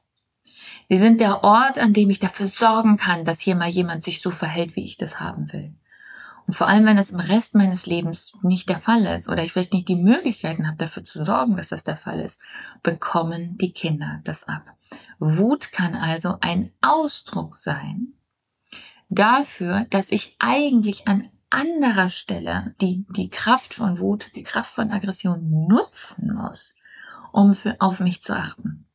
Sie 0.88 0.98
sind 0.98 1.20
der 1.20 1.44
Ort, 1.44 1.78
an 1.78 1.94
dem 1.94 2.10
ich 2.10 2.20
dafür 2.20 2.48
sorgen 2.48 2.98
kann, 2.98 3.25
dass 3.25 3.42
hier 3.42 3.56
mal 3.56 3.70
jemand 3.70 4.04
sich 4.04 4.22
so 4.22 4.32
verhält, 4.32 4.75
wie 4.78 4.86
ich 4.86 4.96
das 4.96 5.20
haben 5.20 5.51
will. 5.51 5.75
Und 6.50 6.56
vor 6.56 6.68
allem, 6.68 6.88
wenn 6.88 6.98
das 6.98 7.12
im 7.12 7.20
Rest 7.20 7.53
meines 7.53 7.86
Lebens 7.86 8.34
nicht 8.41 8.70
der 8.70 8.79
Fall 8.79 9.06
ist 9.06 9.29
oder 9.29 9.44
ich 9.44 9.53
vielleicht 9.53 9.72
nicht 9.72 9.88
die 9.88 9.96
Möglichkeiten 9.96 10.65
habe, 10.65 10.77
dafür 10.77 11.06
zu 11.06 11.24
sorgen, 11.24 11.56
dass 11.56 11.70
das 11.70 11.84
der 11.84 11.96
Fall 11.96 12.20
ist, 12.20 12.41
bekommen 12.82 13.56
die 13.60 13.72
Kinder 13.72 14.22
das 14.24 14.48
ab. 14.48 14.63
Wut 15.20 15.72
kann 15.72 15.94
also 15.94 16.38
ein 16.41 16.72
Ausdruck 16.82 17.56
sein 17.56 18.13
dafür, 19.10 19.86
dass 19.91 20.12
ich 20.12 20.38
eigentlich 20.39 21.08
an 21.08 21.29
anderer 21.51 22.10
Stelle 22.10 22.74
die, 22.82 23.06
die 23.15 23.29
Kraft 23.29 23.75
von 23.75 24.00
Wut, 24.00 24.32
die 24.36 24.41
Kraft 24.41 24.74
von 24.74 24.89
Aggression 24.89 25.68
nutzen 25.68 26.34
muss, 26.34 26.77
um 27.32 27.53
für, 27.53 27.75
auf 27.77 28.00
mich 28.00 28.24
zu 28.24 28.36
achten. 28.36 28.88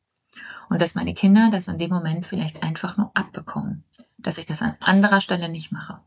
Und 0.69 0.81
dass 0.81 0.93
meine 0.93 1.13
Kinder 1.13 1.47
das 1.53 1.69
in 1.69 1.77
dem 1.77 1.91
Moment 1.91 2.25
vielleicht 2.25 2.63
einfach 2.63 2.97
nur 2.97 3.11
abbekommen, 3.13 3.85
dass 4.17 4.37
ich 4.37 4.45
das 4.45 4.61
an 4.61 4.75
anderer 4.81 5.21
Stelle 5.21 5.47
nicht 5.47 5.71
mache. 5.71 6.01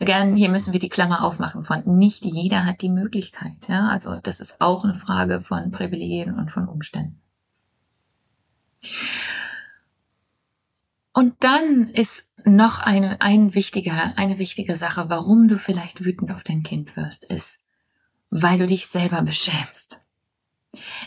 Gern, 0.00 0.36
hier 0.36 0.48
müssen 0.48 0.72
wir 0.72 0.80
die 0.80 0.88
Klammer 0.88 1.24
aufmachen 1.24 1.64
von 1.64 1.82
nicht 1.84 2.24
jeder 2.24 2.64
hat 2.64 2.82
die 2.82 2.88
Möglichkeit. 2.88 3.56
Ja? 3.68 3.88
Also 3.88 4.16
das 4.22 4.40
ist 4.40 4.60
auch 4.60 4.84
eine 4.84 4.94
Frage 4.94 5.42
von 5.42 5.70
Privilegien 5.70 6.34
und 6.34 6.50
von 6.50 6.68
Umständen. 6.68 7.20
Und 11.12 11.44
dann 11.44 11.88
ist 11.90 12.32
noch 12.44 12.80
eine, 12.80 13.20
ein 13.20 13.54
wichtiger, 13.54 14.18
eine 14.18 14.38
wichtige 14.38 14.76
Sache, 14.76 15.08
warum 15.08 15.48
du 15.48 15.58
vielleicht 15.58 16.04
wütend 16.04 16.32
auf 16.32 16.42
dein 16.42 16.64
Kind 16.64 16.96
wirst, 16.96 17.24
ist, 17.24 17.60
weil 18.30 18.58
du 18.58 18.66
dich 18.66 18.88
selber 18.88 19.22
beschämst. 19.22 20.04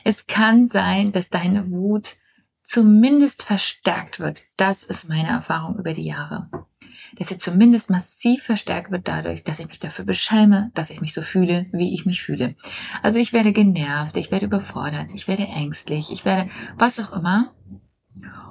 Es 0.05 0.25
kann 0.25 0.69
sein, 0.69 1.11
dass 1.11 1.29
deine 1.29 1.69
Wut 1.71 2.15
zumindest 2.63 3.43
verstärkt 3.43 4.19
wird. 4.19 4.43
Das 4.55 4.83
ist 4.83 5.09
meine 5.09 5.29
Erfahrung 5.29 5.77
über 5.77 5.93
die 5.93 6.05
Jahre. 6.05 6.49
Dass 7.15 7.29
sie 7.29 7.37
zumindest 7.37 7.89
massiv 7.89 8.43
verstärkt 8.43 8.91
wird 8.91 9.07
dadurch, 9.07 9.43
dass 9.43 9.59
ich 9.59 9.67
mich 9.67 9.79
dafür 9.79 10.05
beschäme, 10.05 10.71
dass 10.73 10.89
ich 10.89 11.01
mich 11.01 11.13
so 11.13 11.21
fühle, 11.21 11.67
wie 11.71 11.93
ich 11.93 12.05
mich 12.05 12.21
fühle. 12.21 12.55
Also 13.01 13.19
ich 13.19 13.33
werde 13.33 13.53
genervt, 13.53 14.17
ich 14.17 14.31
werde 14.31 14.45
überfordert, 14.45 15.07
ich 15.13 15.27
werde 15.27 15.43
ängstlich, 15.43 16.11
ich 16.11 16.25
werde 16.25 16.49
was 16.77 16.99
auch 16.99 17.13
immer. 17.13 17.53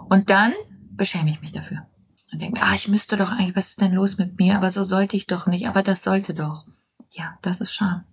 Und 0.08 0.30
dann 0.30 0.52
beschäme 0.90 1.30
ich 1.30 1.40
mich 1.40 1.52
dafür. 1.52 1.86
Und 2.32 2.42
denke 2.42 2.58
mir, 2.58 2.66
ah, 2.66 2.74
ich 2.74 2.88
müsste 2.88 3.16
doch 3.16 3.32
eigentlich, 3.32 3.56
was 3.56 3.70
ist 3.70 3.80
denn 3.80 3.92
los 3.92 4.18
mit 4.18 4.38
mir? 4.38 4.56
Aber 4.56 4.70
so 4.70 4.84
sollte 4.84 5.16
ich 5.16 5.26
doch 5.26 5.46
nicht, 5.46 5.68
aber 5.68 5.82
das 5.82 6.02
sollte 6.02 6.34
doch. 6.34 6.64
Ja, 7.10 7.38
das 7.42 7.60
ist 7.60 7.72
Scham. 7.72 8.04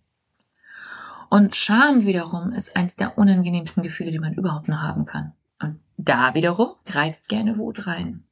Und 1.30 1.56
Scham 1.56 2.06
wiederum 2.06 2.54
ist 2.54 2.76
eines 2.76 2.96
der 2.96 3.18
unangenehmsten 3.18 3.82
Gefühle, 3.82 4.12
die 4.12 4.20
man 4.20 4.34
überhaupt 4.34 4.68
noch 4.68 4.82
haben 4.82 5.06
kann. 5.06 5.34
Und 5.60 5.80
da 5.98 6.36
wiederum 6.36 6.76
greift 6.86 7.28
gerne 7.28 7.58
Wut 7.58 7.88
rein. 7.88 8.24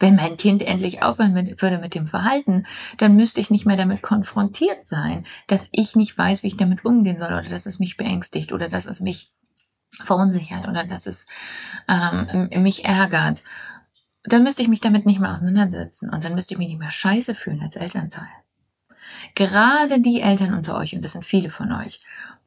Wenn 0.00 0.16
mein 0.16 0.38
Kind 0.38 0.62
endlich 0.62 1.02
aufhören 1.02 1.34
würde 1.60 1.78
mit 1.78 1.94
dem 1.94 2.08
Verhalten, 2.08 2.64
dann 2.96 3.14
müsste 3.14 3.40
ich 3.40 3.50
nicht 3.50 3.66
mehr 3.66 3.76
damit 3.76 4.02
konfrontiert 4.02 4.86
sein, 4.86 5.26
dass 5.46 5.68
ich 5.70 5.94
nicht 5.94 6.16
weiß, 6.16 6.42
wie 6.42 6.48
ich 6.48 6.56
damit 6.56 6.84
umgehen 6.84 7.18
soll 7.18 7.32
oder 7.32 7.48
dass 7.48 7.66
es 7.66 7.78
mich 7.78 7.96
beängstigt 7.98 8.52
oder 8.52 8.68
dass 8.68 8.86
es 8.86 9.00
mich 9.00 9.32
verunsichert 9.92 10.66
oder 10.66 10.86
dass 10.86 11.06
es 11.06 11.26
ähm, 11.86 12.48
mich 12.62 12.84
ärgert. 12.84 13.42
Dann 14.24 14.42
müsste 14.42 14.62
ich 14.62 14.68
mich 14.68 14.80
damit 14.80 15.06
nicht 15.06 15.20
mehr 15.20 15.32
auseinandersetzen 15.32 16.10
und 16.10 16.24
dann 16.24 16.34
müsste 16.34 16.54
ich 16.54 16.58
mich 16.58 16.68
nicht 16.68 16.80
mehr 16.80 16.90
scheiße 16.90 17.34
fühlen 17.34 17.60
als 17.62 17.76
Elternteil. 17.76 18.28
Gerade 19.34 20.00
die 20.00 20.20
Eltern 20.20 20.54
unter 20.54 20.76
euch, 20.76 20.94
und 20.94 21.02
das 21.02 21.12
sind 21.12 21.24
viele 21.24 21.50
von 21.50 21.72
euch, 21.72 22.02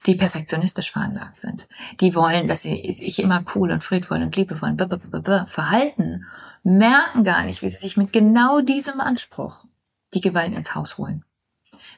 die 0.05 0.15
perfektionistisch 0.15 0.91
veranlagt 0.91 1.39
sind, 1.39 1.67
die 1.99 2.15
wollen, 2.15 2.47
dass 2.47 2.63
sie 2.63 2.91
sich 2.91 3.19
immer 3.19 3.43
cool 3.55 3.71
und 3.71 3.83
friedvoll 3.83 4.21
und 4.21 4.35
liebevoll 4.35 4.69
und 4.69 5.49
verhalten, 5.49 6.25
merken 6.63 7.23
gar 7.23 7.43
nicht, 7.43 7.61
wie 7.61 7.69
sie 7.69 7.77
sich 7.77 7.97
mit 7.97 8.13
genau 8.13 8.61
diesem 8.61 8.99
Anspruch 8.99 9.65
die 10.13 10.21
Gewalt 10.21 10.53
ins 10.53 10.75
Haus 10.75 10.97
holen. 10.97 11.23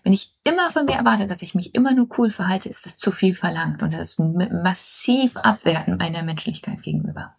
Wenn 0.04 0.14
ich 0.14 0.34
immer 0.44 0.72
von 0.72 0.86
mir 0.86 0.96
erwarte, 0.96 1.28
dass 1.28 1.42
ich 1.42 1.56
mich 1.56 1.74
immer 1.74 1.94
nur 1.94 2.08
cool 2.18 2.30
verhalte, 2.30 2.70
ist 2.70 2.86
es 2.86 2.98
zu 2.98 3.12
viel 3.12 3.34
verlangt 3.34 3.82
und 3.82 3.94
das 3.94 4.12
ist 4.12 4.20
massiv 4.20 5.38
abwerten 5.38 5.98
meiner 5.98 6.22
Menschlichkeit 6.22 6.84
gegenüber. 6.84 7.36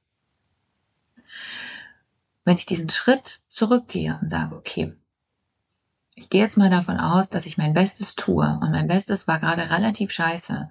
Wenn 2.45 2.57
ich 2.57 2.67
diesen 2.67 2.91
Schritt 2.91 3.41
zurückgehe 3.49 4.19
und 4.21 4.31
sage, 4.31 4.55
okay, 4.57 4.95
ich 6.15 6.31
gehe 6.31 6.43
jetzt 6.43 6.57
mal 6.57 6.71
davon 6.71 6.99
aus, 6.99 7.29
dass 7.29 7.47
ich 7.47 7.59
mein 7.59 7.75
Bestes 7.75 8.15
tue 8.15 8.59
und 8.63 8.71
mein 8.71 8.89
Bestes 8.89 9.29
war 9.29 9.39
gerade 9.39 9.71
relativ 9.71 10.11
scheiße, 10.11 10.71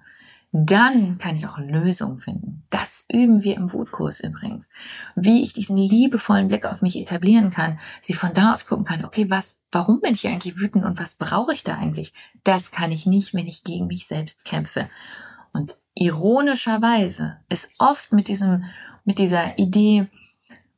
dann 0.64 1.18
kann 1.18 1.36
ich 1.36 1.46
auch 1.46 1.58
Lösungen 1.58 2.18
finden. 2.18 2.64
Das 2.70 3.04
üben 3.12 3.42
wir 3.42 3.56
im 3.56 3.74
Wutkurs 3.74 4.20
übrigens. 4.20 4.70
Wie 5.14 5.42
ich 5.42 5.52
diesen 5.52 5.76
liebevollen 5.76 6.48
Blick 6.48 6.64
auf 6.64 6.80
mich 6.80 6.96
etablieren 6.96 7.50
kann, 7.50 7.78
sie 8.00 8.14
von 8.14 8.32
da 8.32 8.54
aus 8.54 8.66
gucken 8.66 8.86
kann, 8.86 9.04
okay, 9.04 9.28
was, 9.28 9.62
warum 9.70 10.00
bin 10.00 10.14
ich 10.14 10.26
eigentlich 10.26 10.56
wütend 10.56 10.86
und 10.86 10.98
was 10.98 11.16
brauche 11.16 11.52
ich 11.52 11.62
da 11.62 11.76
eigentlich? 11.76 12.14
Das 12.42 12.70
kann 12.70 12.90
ich 12.90 13.04
nicht, 13.04 13.34
wenn 13.34 13.46
ich 13.46 13.64
gegen 13.64 13.86
mich 13.86 14.06
selbst 14.06 14.46
kämpfe. 14.46 14.88
Und 15.52 15.76
ironischerweise 15.94 17.36
ist 17.50 17.70
oft 17.78 18.12
mit 18.12 18.28
diesem, 18.28 18.64
mit 19.04 19.18
dieser 19.18 19.58
Idee, 19.58 20.06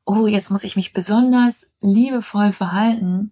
oh, 0.05 0.27
jetzt 0.27 0.51
muss 0.51 0.65
ich 0.65 0.75
mich 0.75 0.93
besonders 0.93 1.73
liebevoll 1.81 2.53
verhalten, 2.53 3.31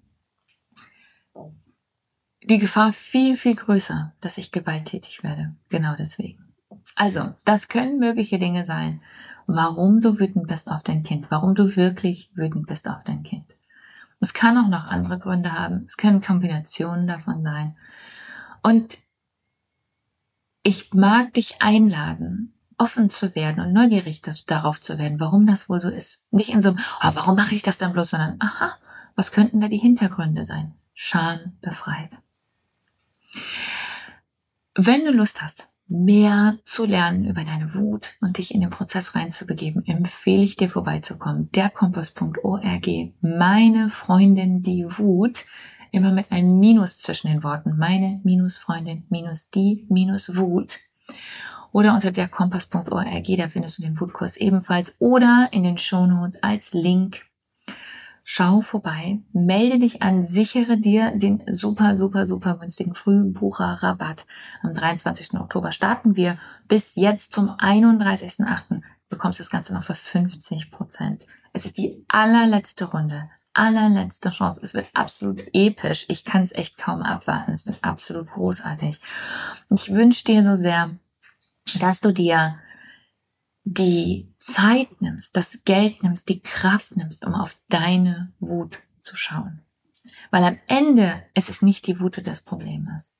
die 2.46 2.58
Gefahr 2.58 2.92
viel, 2.92 3.36
viel 3.36 3.56
größer, 3.56 4.12
dass 4.20 4.38
ich 4.38 4.52
gewalttätig 4.52 5.24
werde. 5.24 5.54
Genau 5.68 5.94
deswegen. 5.98 6.54
Also, 6.94 7.34
das 7.44 7.68
können 7.68 7.98
mögliche 7.98 8.38
Dinge 8.38 8.64
sein, 8.64 9.02
warum 9.46 10.00
du 10.00 10.18
wütend 10.18 10.46
bist 10.46 10.70
auf 10.70 10.82
dein 10.82 11.02
Kind, 11.02 11.26
warum 11.30 11.54
du 11.54 11.74
wirklich 11.74 12.30
wütend 12.34 12.68
bist 12.68 12.88
auf 12.88 13.02
dein 13.04 13.24
Kind. 13.24 13.44
Es 14.20 14.32
kann 14.32 14.56
auch 14.56 14.68
noch 14.68 14.86
andere 14.86 15.18
Gründe 15.18 15.52
haben. 15.52 15.84
Es 15.86 15.97
können 15.97 16.23
Kombinationen 16.23 17.06
davon 17.06 17.42
sein. 17.42 17.76
Und 18.62 18.99
ich 20.62 20.94
mag 20.94 21.34
dich 21.34 21.60
einladen, 21.60 22.54
offen 22.78 23.10
zu 23.10 23.34
werden 23.34 23.62
und 23.64 23.73
neugierig 23.73 24.23
darauf 24.47 24.80
zu 24.80 24.99
werden, 24.99 25.21
warum 25.21 25.47
das 25.47 25.68
wohl 25.68 25.80
so 25.80 25.88
ist. 25.88 26.25
Nicht 26.30 26.50
in 26.50 26.62
so 26.62 26.71
einem, 26.71 26.78
oh, 27.02 27.10
warum 27.14 27.36
mache 27.36 27.54
ich 27.54 27.62
das 27.62 27.78
dann 27.78 27.92
bloß, 27.92 28.10
sondern, 28.10 28.36
aha, 28.38 28.76
was 29.16 29.32
könnten 29.32 29.60
da 29.60 29.68
die 29.68 29.78
Hintergründe 29.78 30.44
sein? 30.44 30.75
Scham 30.94 31.56
befreit. 31.60 32.10
Wenn 34.75 35.04
du 35.04 35.12
Lust 35.12 35.42
hast, 35.42 35.72
mehr 35.88 36.58
zu 36.64 36.84
lernen 36.84 37.25
über 37.25 37.44
deine 37.44 37.75
Wut 37.75 38.16
und 38.20 38.38
dich 38.38 38.54
in 38.54 38.60
den 38.60 38.70
Prozess 38.70 39.14
reinzubegeben, 39.14 39.86
empfehle 39.86 40.42
ich 40.42 40.56
dir 40.56 40.68
vorbeizukommen. 40.68 41.50
Derkompass.org, 41.52 42.88
meine 43.20 43.88
Freundin 43.88 44.62
die 44.62 44.86
Wut, 44.99 45.44
immer 45.92 46.12
mit 46.12 46.30
einem 46.32 46.58
Minus 46.58 46.99
zwischen 46.99 47.28
den 47.28 47.42
Worten. 47.42 47.76
Meine 47.78 48.20
minus 48.25 48.58
Freundin 48.58 49.04
minus 49.08 49.50
die 49.50 49.86
minus 49.88 50.36
Wut. 50.36 50.78
Oder 51.72 51.94
unter 51.94 52.10
derkompass.org, 52.10 53.36
da 53.36 53.49
findest 53.49 53.78
du 53.78 53.82
den 53.82 54.00
Wutkurs 54.00 54.36
ebenfalls. 54.36 54.96
Oder 54.99 55.49
in 55.52 55.62
den 55.62 55.78
Shownotes 55.78 56.42
als 56.42 56.72
Link 56.72 57.22
schau 58.28 58.60
vorbei, 58.60 59.21
melde 59.32 59.78
dich 59.78 60.02
an, 60.02 60.26
sichere 60.26 60.76
dir 60.76 61.12
den 61.12 61.45
super, 61.47 61.95
super, 61.95 62.26
super 62.26 62.58
günstigen 62.58 62.97
Frühbucher-Rabatt. 62.97 64.26
Am 64.62 64.75
23. 64.75 65.34
Oktober 65.34 65.71
starten 65.71 66.17
wir. 66.17 66.36
Bis 66.67 66.97
jetzt 66.97 67.32
zum 67.32 67.50
31.8. 67.50 68.82
bekommst 69.08 69.39
du 69.39 69.45
das 69.45 69.50
Ganze 69.50 69.75
noch 69.75 69.84
für 69.84 69.95
50 69.95 70.73
Prozent. 70.73 71.23
Es 71.52 71.67
ist 71.67 71.78
die 71.78 72.04
allerletzte 72.08 72.86
Runde, 72.86 73.30
allerletzte 73.54 74.30
Chance. 74.30 74.60
Es 74.60 74.75
wird 74.75 74.89
absolut 74.93 75.43
episch. 75.52 76.06
Ich 76.08 76.25
kann 76.25 76.43
es 76.43 76.50
echt 76.50 76.78
kaum 76.78 77.02
abwarten. 77.02 77.52
Es 77.52 77.65
wird 77.65 77.78
absolut 77.82 78.28
großartig. 78.32 78.99
Ich 79.71 79.93
wünsche 79.93 80.25
dir 80.25 80.43
so 80.43 80.56
sehr, 80.56 80.91
dass 81.78 82.00
du 82.00 82.12
dir 82.12 82.58
die 83.68 84.32
Zeit 84.38 85.02
nimmst, 85.02 85.36
das 85.36 85.64
Geld 85.64 86.04
nimmst, 86.04 86.28
die 86.28 86.40
Kraft 86.40 86.96
nimmst, 86.96 87.26
um 87.26 87.34
auf 87.34 87.56
deine 87.68 88.32
Wut 88.38 88.78
zu 89.00 89.16
schauen. 89.16 89.60
Weil 90.30 90.44
am 90.44 90.58
Ende 90.68 91.24
ist 91.34 91.48
es 91.48 91.62
nicht 91.62 91.88
die 91.88 91.98
Wut, 91.98 92.16
die 92.16 92.22
das 92.22 92.42
Problem 92.42 92.88
ist. 92.96 93.12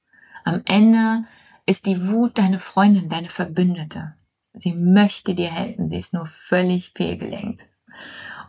Am 0.45 0.63
Ende 0.65 1.25
ist 1.67 1.85
die 1.85 2.09
Wut 2.09 2.39
deine 2.39 2.61
Freundin, 2.61 3.09
deine 3.09 3.29
Verbündete. 3.29 4.15
Sie 4.55 4.73
möchte 4.73 5.35
dir 5.35 5.51
helfen, 5.51 5.89
sie 5.89 5.99
ist 5.99 6.15
nur 6.15 6.27
völlig 6.27 6.91
fehlgelenkt. 6.91 7.67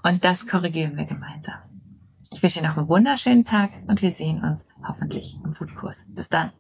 Und 0.04 0.24
das 0.24 0.46
korrigieren 0.46 0.98
wir 0.98 1.06
gemeinsam. 1.06 1.60
Ich 2.32 2.44
wünsche 2.44 2.60
dir 2.60 2.68
noch 2.68 2.78
einen 2.78 2.90
wunderschönen 2.90 3.44
Tag 3.44 3.72
und 3.88 4.04
wir 4.04 4.12
sehen 4.12 4.44
uns 4.44 4.66
hoffentlich 4.88 5.36
im 5.44 5.60
Wutkurs. 5.60 6.06
Bis 6.10 6.30
dann. 6.30 6.52